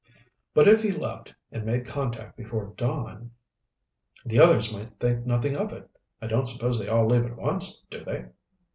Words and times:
"But 0.55 0.67
if 0.67 0.81
he 0.81 0.91
left 0.91 1.31
and 1.51 1.63
made 1.63 1.85
contact 1.85 2.35
before 2.35 2.73
dawn, 2.75 3.29
the 4.25 4.39
others 4.39 4.73
might 4.73 4.89
think 4.99 5.27
nothing 5.27 5.55
of 5.55 5.71
it. 5.71 5.87
I 6.19 6.25
don't 6.25 6.47
suppose 6.47 6.79
they 6.79 6.87
all 6.87 7.05
leave 7.05 7.23
at 7.27 7.37
once, 7.37 7.85
do 7.91 8.03
they?" 8.03 8.29